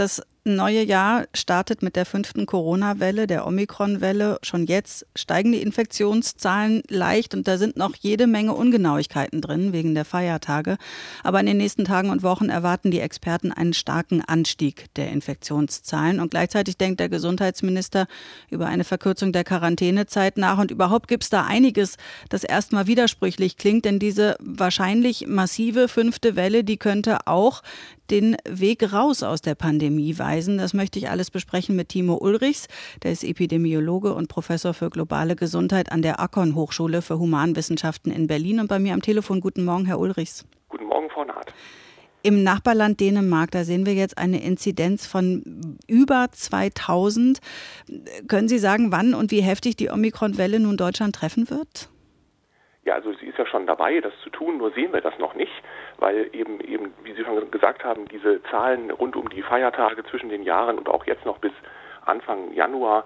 [0.00, 4.38] Das neue Jahr startet mit der fünften Corona-Welle, der Omikron-Welle.
[4.42, 9.94] Schon jetzt steigen die Infektionszahlen leicht und da sind noch jede Menge Ungenauigkeiten drin wegen
[9.94, 10.78] der Feiertage.
[11.22, 16.18] Aber in den nächsten Tagen und Wochen erwarten die Experten einen starken Anstieg der Infektionszahlen.
[16.18, 18.06] Und gleichzeitig denkt der Gesundheitsminister
[18.48, 20.56] über eine Verkürzung der Quarantänezeit nach.
[20.56, 21.98] Und überhaupt gibt es da einiges,
[22.30, 27.62] das erstmal widersprüchlich klingt, denn diese wahrscheinlich massive fünfte Welle, die könnte auch
[28.10, 30.58] den Weg raus aus der Pandemie weisen.
[30.58, 32.66] Das möchte ich alles besprechen mit Timo Ulrichs.
[33.02, 38.26] Der ist Epidemiologe und Professor für globale Gesundheit an der Akon Hochschule für Humanwissenschaften in
[38.26, 38.60] Berlin.
[38.60, 40.44] Und bei mir am Telefon, guten Morgen, Herr Ulrichs.
[40.68, 41.54] Guten Morgen, Frau Naht.
[42.22, 47.40] Im Nachbarland Dänemark, da sehen wir jetzt eine Inzidenz von über 2000.
[48.28, 51.88] Können Sie sagen, wann und wie heftig die Omikron-Welle nun Deutschland treffen wird?
[52.90, 55.34] Ja, also sie ist ja schon dabei, das zu tun, nur sehen wir das noch
[55.34, 55.52] nicht,
[55.98, 60.28] weil eben eben, wie Sie schon gesagt haben, diese Zahlen rund um die Feiertage zwischen
[60.28, 61.52] den Jahren und auch jetzt noch bis
[62.04, 63.04] Anfang Januar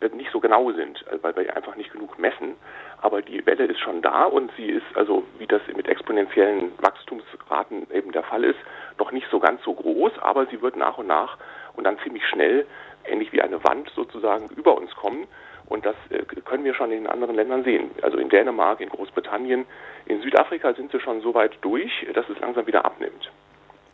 [0.00, 2.54] äh, nicht so genau sind, äh, weil wir einfach nicht genug messen.
[3.02, 7.88] Aber die Welle ist schon da und sie ist also, wie das mit exponentiellen Wachstumsraten
[7.92, 8.58] eben der Fall ist,
[8.98, 11.36] noch nicht so ganz so groß, aber sie wird nach und nach
[11.74, 12.64] und dann ziemlich schnell,
[13.04, 15.26] ähnlich wie eine Wand sozusagen, über uns kommen.
[15.68, 17.90] Und das äh, können wir schon in anderen Ländern sehen.
[18.02, 19.64] Also in Dänemark, in Großbritannien,
[20.06, 23.30] in Südafrika sind sie schon so weit durch, dass es langsam wieder abnimmt.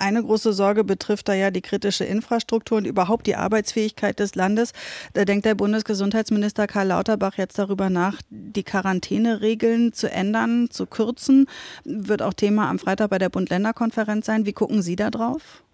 [0.00, 4.72] Eine große Sorge betrifft da ja die kritische Infrastruktur und überhaupt die Arbeitsfähigkeit des Landes.
[5.12, 11.46] Da denkt der Bundesgesundheitsminister Karl Lauterbach jetzt darüber nach, die Quarantäneregeln zu ändern, zu kürzen.
[11.84, 14.46] Wird auch Thema am Freitag bei der Bund-Länder-Konferenz sein.
[14.46, 15.64] Wie gucken Sie da drauf?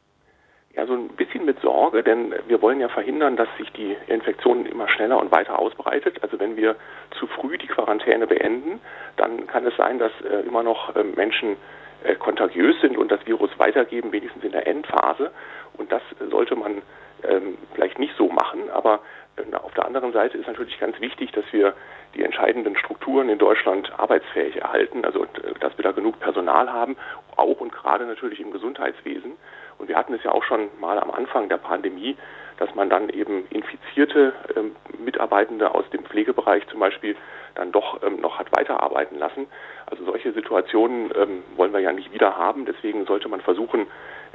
[0.77, 4.67] Ja, so ein bisschen mit Sorge, denn wir wollen ja verhindern, dass sich die Infektion
[4.67, 6.21] immer schneller und weiter ausbreitet.
[6.23, 6.75] Also wenn wir
[7.17, 8.81] zu früh die Quarantäne beenden,
[9.17, 11.57] dann kann es sein, dass äh, immer noch äh, Menschen
[12.03, 15.31] äh, kontagiös sind und das Virus weitergeben, wenigstens in der Endphase.
[15.79, 16.83] Und das sollte man
[17.23, 18.69] ähm, vielleicht nicht so machen.
[18.73, 18.99] Aber
[19.37, 21.75] äh, auf der anderen Seite ist natürlich ganz wichtig, dass wir
[22.17, 26.97] die entscheidenden Strukturen in Deutschland arbeitsfähig erhalten, also äh, dass wir da genug Personal haben,
[27.37, 29.35] auch und gerade natürlich im Gesundheitswesen.
[29.79, 32.17] Und wir hatten es ja auch schon mal am Anfang der Pandemie,
[32.59, 37.17] dass man dann eben infizierte ähm, Mitarbeitende aus dem Pflegebereich zum Beispiel
[37.55, 39.47] dann doch ähm, noch hat weiterarbeiten lassen.
[39.87, 42.65] Also solche Situationen ähm, wollen wir ja nicht wieder haben.
[42.65, 43.87] Deswegen sollte man versuchen,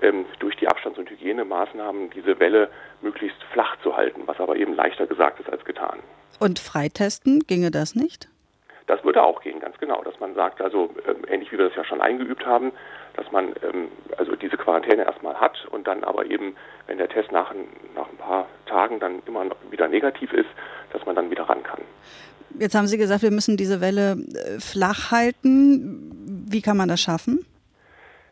[0.02, 2.70] ähm, durch die Abstands- und Hygienemaßnahmen diese Welle
[3.02, 6.00] möglichst flach zu halten, was aber eben leichter gesagt ist als getan.
[6.40, 8.30] Und freitesten ginge das nicht?
[8.88, 11.76] Das würde auch gehen, ganz genau, dass man sagt, also äh, ähnlich wie wir das
[11.76, 12.72] ja schon eingeübt haben,
[13.20, 16.56] dass man ähm, also diese Quarantäne erstmal hat und dann aber eben,
[16.88, 17.54] wenn der Test nach,
[17.96, 20.50] nach ein paar Tagen dann immer wieder negativ ist,
[20.94, 21.82] dass man dann wieder ran kann.
[22.58, 26.46] Jetzt haben Sie gesagt, wir müssen diese Welle äh, flach halten.
[26.50, 27.46] Wie kann man das schaffen?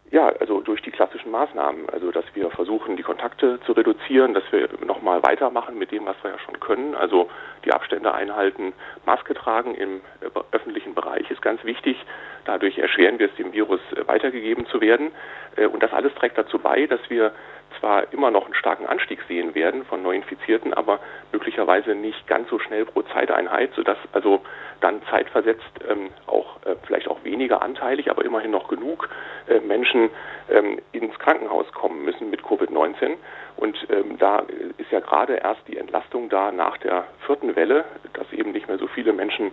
[0.10, 4.44] Ja, also durch die klassischen Maßnahmen, also dass wir versuchen, die Kontakte zu reduzieren, dass
[4.52, 7.30] wir nochmal weitermachen mit dem, was wir ja schon können, also
[7.66, 8.72] die Abstände einhalten,
[9.06, 11.98] Maske tragen im äh, öffentlichen Bereich ist ganz wichtig.
[12.46, 15.12] Dadurch erschweren wir es, dem Virus äh, weitergegeben zu werden.
[15.58, 17.34] Äh, und das alles trägt dazu bei, dass wir
[17.80, 21.00] zwar immer noch einen starken Anstieg sehen werden von Neuinfizierten, aber
[21.32, 24.42] möglicherweise nicht ganz so schnell pro Zeiteinheit, sodass also
[24.82, 29.10] dann zeitversetzt ähm, auch äh, vielleicht auch weniger anteilig, aber immerhin noch genug
[29.48, 30.10] äh, Menschen
[30.50, 33.16] ähm, ins Krankenhaus kommen müssen mit Covid-19.
[33.56, 34.44] Und ähm, da
[34.78, 38.78] ist ja gerade erst die Entlastung da nach der vierten Welle, dass eben nicht mehr
[38.78, 39.52] so viele Menschen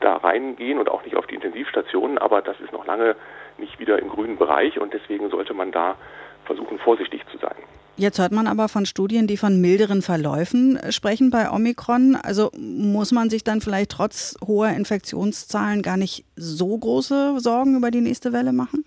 [0.00, 3.16] da reingehen und auch nicht auf die Intensivstationen, aber das ist noch lange
[3.58, 5.96] nicht wieder im grünen Bereich und deswegen sollte man da
[6.46, 7.56] versuchen, vorsichtig zu sein.
[7.98, 12.14] Jetzt hört man aber von Studien, die von milderen Verläufen sprechen bei Omikron.
[12.22, 17.90] Also muss man sich dann vielleicht trotz hoher Infektionszahlen gar nicht so große Sorgen über
[17.90, 18.84] die nächste Welle machen?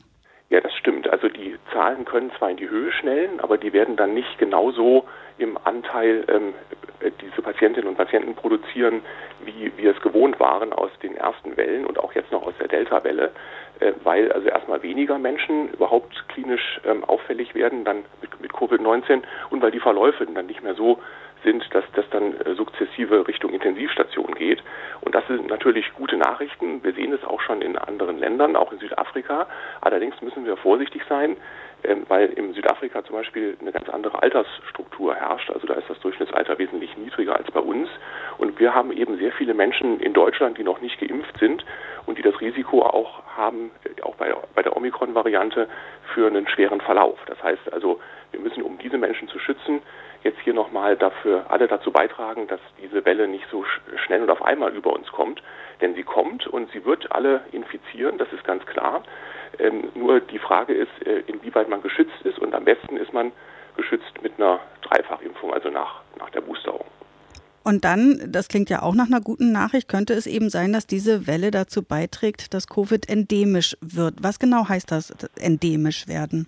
[0.51, 1.09] Ja, das stimmt.
[1.09, 5.05] Also die Zahlen können zwar in die Höhe schnellen, aber die werden dann nicht genauso
[5.39, 6.53] im Anteil ähm,
[7.21, 9.01] diese Patientinnen und Patienten produzieren,
[9.43, 12.67] wie wir es gewohnt waren aus den ersten Wellen und auch jetzt noch aus der
[12.67, 13.31] Delta-Welle,
[13.79, 19.21] äh, weil also erstmal weniger Menschen überhaupt klinisch ähm, auffällig werden, dann mit, mit Covid-19
[19.49, 20.99] und weil die Verläufe dann nicht mehr so
[21.43, 24.61] sind, dass das dann äh, sukzessive Richtung Intensivstation geht.
[25.01, 26.83] Und das sind natürlich gute Nachrichten.
[26.83, 29.47] Wir sehen es auch schon in anderen Ländern, auch in Südafrika.
[29.81, 31.37] Allerdings müssen wir vorsichtig sein,
[32.07, 35.49] weil in Südafrika zum Beispiel eine ganz andere Altersstruktur herrscht.
[35.49, 37.89] Also da ist das Durchschnittsalter wesentlich niedriger als bei uns.
[38.37, 41.65] Und wir haben eben sehr viele Menschen in Deutschland, die noch nicht geimpft sind
[42.05, 45.67] und die das Risiko auch haben, äh, auch bei, bei der Omikron-Variante,
[46.13, 47.19] für einen schweren Verlauf.
[47.27, 47.99] Das heißt also,
[48.31, 49.81] wir müssen, um diese Menschen zu schützen,
[50.23, 53.63] jetzt hier nochmal dafür alle dazu beitragen, dass diese Welle nicht so
[54.05, 55.41] schnell und auf einmal über uns kommt.
[55.81, 59.03] Denn sie kommt und sie wird alle infizieren, das ist ganz klar.
[59.59, 63.31] Ähm, nur die Frage ist, äh, inwieweit man geschützt ist und am besten ist man
[63.75, 66.85] geschützt mit einer Dreifachimpfung, also nach, nach der Boosterung.
[67.63, 70.87] Und dann, das klingt ja auch nach einer guten Nachricht, könnte es eben sein, dass
[70.87, 74.15] diese Welle dazu beiträgt, dass Covid endemisch wird.
[74.21, 76.47] Was genau heißt das, endemisch werden?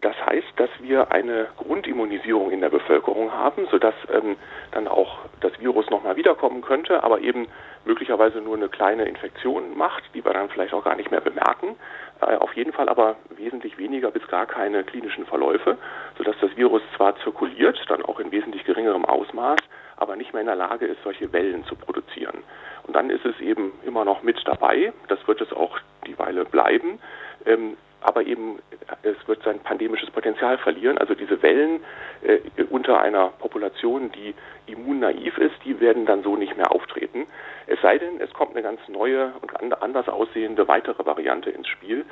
[0.00, 4.36] Das heißt, dass wir eine Grundimmunisierung in der Bevölkerung haben, sodass ähm,
[4.70, 7.48] dann auch das Virus nochmal wiederkommen könnte, aber eben
[7.84, 11.74] möglicherweise nur eine kleine Infektion macht, die wir dann vielleicht auch gar nicht mehr bemerken.
[12.20, 15.78] Äh, auf jeden Fall aber wesentlich weniger bis gar keine klinischen Verläufe,
[16.16, 19.58] sodass das Virus zwar zirkuliert, dann auch in wesentlich geringerem Ausmaß,
[19.96, 22.44] aber nicht mehr in der Lage ist, solche Wellen zu produzieren.
[22.86, 24.92] Und dann ist es eben immer noch mit dabei.
[25.08, 27.00] Das wird es auch die Weile bleiben.
[27.46, 28.60] Ähm, aber eben
[29.02, 30.98] es wird sein pandemisches Potenzial verlieren.
[30.98, 31.80] Also diese Wellen
[32.22, 32.38] äh,
[32.70, 34.34] unter einer Population, die
[34.66, 37.26] immunnaiv ist, die werden dann so nicht mehr auftreten.
[37.66, 42.04] Es sei denn, es kommt eine ganz neue und anders aussehende weitere Variante ins Spiel.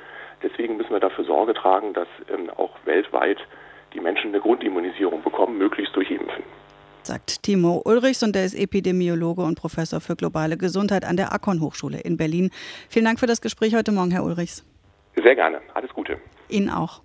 [0.43, 3.39] Deswegen müssen wir dafür Sorge tragen, dass ähm, auch weltweit
[3.95, 6.45] die Menschen eine Grundimmunisierung bekommen, möglichst durch Impfen
[7.07, 11.61] sagt Timo Ulrichs und der ist Epidemiologe und Professor für globale Gesundheit an der Akon
[11.61, 12.51] Hochschule in Berlin.
[12.89, 14.65] Vielen Dank für das Gespräch heute Morgen, Herr Ulrichs.
[15.15, 15.61] Sehr gerne.
[15.75, 16.19] Alles Gute.
[16.51, 17.03] Ihnen auch.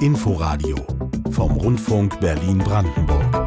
[0.00, 0.76] Inforadio
[1.30, 3.37] vom Rundfunk Berlin-Brandenburg.